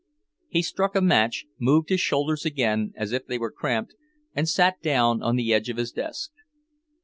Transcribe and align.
He 0.49 0.63
struck 0.63 0.95
a 0.95 0.99
match, 1.01 1.45
moved 1.59 1.89
his 1.89 2.01
shoulders 2.01 2.43
again 2.43 2.91
as 2.97 3.11
if 3.11 3.27
they 3.27 3.37
were 3.37 3.51
cramped, 3.51 3.93
and 4.33 4.49
sat 4.49 4.81
down 4.81 5.21
on 5.21 5.35
the 5.35 5.53
edge 5.53 5.69
of 5.69 5.77
his 5.77 5.91
desk. 5.91 6.31